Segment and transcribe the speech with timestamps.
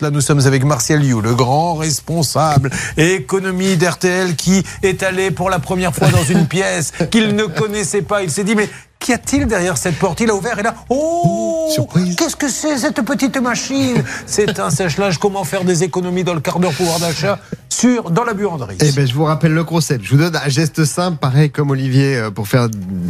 [0.00, 5.50] Là, nous sommes avec Martial You, le grand responsable économie d'RTL, qui est allé pour
[5.50, 8.22] la première fois dans une pièce qu'il ne connaissait pas.
[8.22, 8.68] Il s'est dit, mais
[9.04, 10.20] Qu'y a-t-il derrière cette porte?
[10.20, 14.02] Il a ouvert et là, oh Surprise Qu'est-ce que c'est cette petite machine?
[14.24, 15.18] C'est un sèche-linge.
[15.18, 17.38] Comment faire des économies dans le quart d'heure pouvoir d'achat?
[17.68, 20.04] Sur, dans la buanderie Eh ben, je vous rappelle le concept.
[20.04, 22.68] Je vous donne un geste simple, pareil comme Olivier, euh, pour faire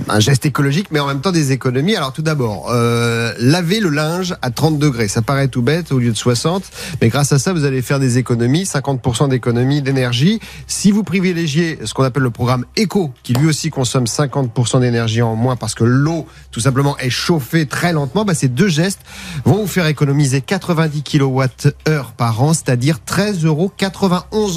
[0.08, 1.96] un geste écologique, mais en même temps des économies.
[1.96, 5.08] Alors tout d'abord, euh, laver le linge à 30 degrés.
[5.08, 6.64] Ça paraît tout bête au lieu de 60,
[7.00, 10.40] mais grâce à ça, vous allez faire des économies, 50% d'économies d'énergie.
[10.66, 15.22] Si vous privilégiez ce qu'on appelle le programme Eco, qui lui aussi consomme 50% d'énergie
[15.22, 19.00] en moins parce que l'eau, tout simplement, est chauffée très lentement, bah, ces deux gestes
[19.44, 21.44] vont vous faire économiser 90 kWh
[22.16, 23.72] par an, c'est-à-dire 13,91 euros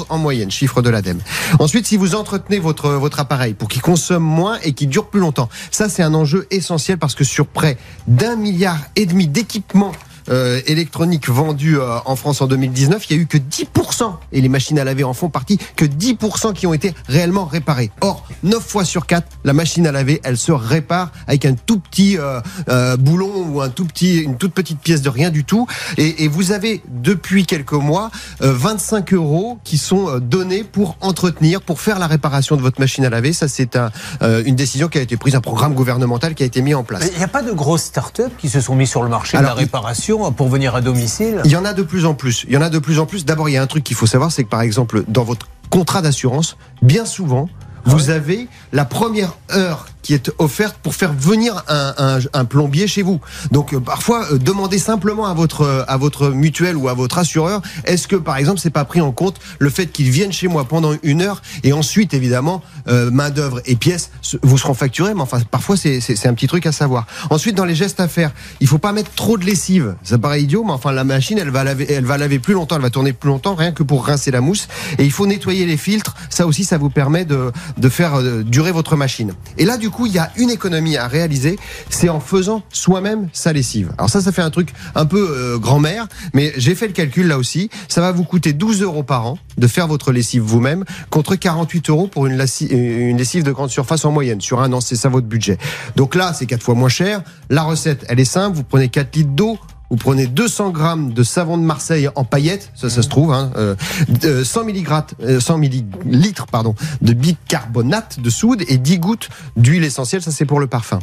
[0.08, 1.20] en moyenne, chiffre de l'ADEME.
[1.58, 5.20] Ensuite, si vous entretenez votre, votre appareil pour qu'il consomme moins et qu'il dure plus
[5.20, 9.92] longtemps, ça c'est un enjeu essentiel parce que sur près d'un milliard et demi d'équipements
[10.30, 14.40] euh, électroniques vendus euh, en France en 2019, il y a eu que 10%, et
[14.40, 17.90] les machines à laver en font partie, que 10% qui ont été réellement réparées.
[18.00, 21.78] Or, 9 fois sur 4, la machine à laver, elle se répare avec un tout
[21.78, 25.66] petit euh, boulon ou un tout petit, une toute petite pièce de rien du tout.
[25.96, 31.80] Et, et vous avez depuis quelques mois 25 euros qui sont donnés pour entretenir, pour
[31.80, 33.32] faire la réparation de votre machine à laver.
[33.32, 36.62] Ça, c'est un, une décision qui a été prise, un programme gouvernemental qui a été
[36.62, 37.08] mis en place.
[37.12, 39.42] Il n'y a pas de grosses start-up qui se sont mis sur le marché de
[39.42, 42.44] la réparation pour venir à domicile Il y en a de plus en plus.
[42.48, 43.24] Il y en a de plus en plus.
[43.24, 45.48] D'abord, il y a un truc qu'il faut savoir, c'est que par exemple, dans votre
[45.70, 47.48] contrat d'assurance, bien souvent,
[47.84, 53.02] vous ah avez la première heure qui est offerte pour faire venir un, plombier chez
[53.02, 53.20] vous.
[53.50, 57.60] Donc euh, parfois, euh, demandez simplement à votre à votre mutuelle ou à votre assureur,
[57.84, 60.64] est-ce que par exemple c'est pas pris en compte le fait qu'il vienne chez moi
[60.64, 64.10] pendant une heure et ensuite évidemment euh, main d'œuvre et pièces
[64.42, 67.06] vous seront facturés, mais enfin parfois c'est un petit truc à savoir.
[67.30, 69.94] Ensuite dans les gestes à faire, il faut pas mettre trop de lessive.
[70.02, 72.76] Ça paraît idiot, mais enfin la machine elle va laver elle va laver plus longtemps,
[72.76, 74.68] elle va tourner plus longtemps rien que pour rincer la mousse.
[74.98, 76.14] Et il faut nettoyer les filtres.
[76.30, 79.34] Ça aussi ça vous permet de de faire durer votre machine.
[79.58, 81.58] Et là du coup il y a une économie à réaliser,
[81.90, 83.92] c'est en faisant soi-même sa lessive.
[83.98, 87.26] Alors ça, ça fait un truc un peu euh, grand-mère, mais j'ai fait le calcul
[87.26, 87.70] là aussi.
[87.88, 91.90] Ça va vous coûter 12 euros par an de faire votre lessive vous-même, contre 48
[91.90, 94.40] euros pour une, lessive, une lessive de grande surface en moyenne.
[94.40, 95.58] Sur un an, c'est ça votre budget.
[95.96, 97.22] Donc là, c'est quatre fois moins cher.
[97.50, 98.56] La recette, elle est simple.
[98.56, 99.58] Vous prenez 4 litres d'eau,
[99.90, 103.50] vous prenez 200 grammes de savon de Marseille en paillettes, ça, ça se trouve, hein,
[103.56, 105.04] euh, 100 milligrammes,
[105.40, 110.60] 100 millilitres, pardon, de bicarbonate de soude et 10 gouttes d'huile essentielle, ça c'est pour
[110.60, 110.98] le parfum.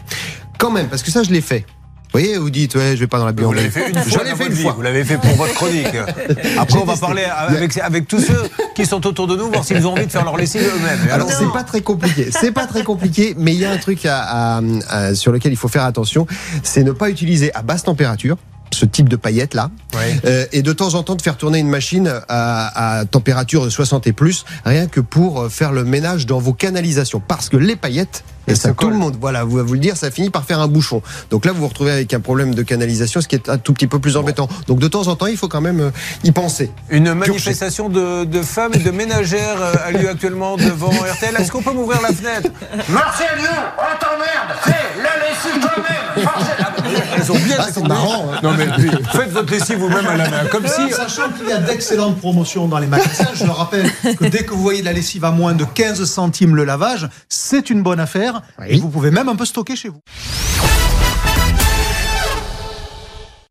[0.58, 1.66] Quand même, parce que ça je l'ai fait.
[2.16, 3.68] Vous voyez, vous dites, ouais, je vais pas dans la buanderie.
[3.68, 4.24] Vous l'avez fait une fois.
[4.24, 4.72] Je l'ai fait une fois.
[4.72, 5.88] Vous l'avez fait pour votre chronique.
[6.58, 8.42] Après, on va parler avec, avec tous ceux
[8.74, 11.12] qui sont autour de nous, voir s'ils ont envie de faire leur lessive eux-mêmes.
[11.12, 12.30] Alors, c'est pas très compliqué.
[12.32, 15.58] C'est pas très compliqué, mais il y a un truc à, à, sur lequel il
[15.58, 16.26] faut faire attention.
[16.64, 18.38] C'est ne pas utiliser à basse température
[18.76, 19.72] ce type de paillettes là,
[20.26, 23.70] euh, et de temps en temps de faire tourner une machine à, à, température de
[23.70, 27.58] 60 et plus, rien que pour euh, faire le ménage dans vos canalisations, parce que
[27.58, 30.30] les paillettes et ça, tout le monde, voilà, vous va vous le dire, ça finit
[30.30, 31.02] par faire un bouchon.
[31.32, 33.74] Donc là, vous vous retrouvez avec un problème de canalisation, ce qui est un tout
[33.74, 34.48] petit peu plus embêtant.
[34.68, 35.90] Donc de temps en temps, il faut quand même euh,
[36.24, 36.70] y penser.
[36.92, 41.36] Une manifestation de, de, femmes et de ménagères a lieu actuellement devant RTL.
[41.40, 42.50] Est-ce qu'on peut m'ouvrir la fenêtre?
[42.90, 43.28] Marcel,
[43.80, 45.96] on t'emmerde Fais la lessive toi-même
[47.26, 47.56] elles ont bien.
[47.60, 48.26] Ah, c'est marrant.
[48.34, 48.40] Hein.
[48.44, 48.68] Non, mais
[49.12, 50.46] faites votre lessive vous-même à la main.
[50.52, 50.92] Comme si.
[50.92, 54.54] Sachant qu'il y a d'excellentes promotions dans les magasins, je le rappelle que dès que
[54.54, 58.42] vous voyez la lessive à moins de 15 centimes le lavage, c'est une bonne affaire.
[58.68, 60.02] Et vous pouvez même un peu stocker chez vous.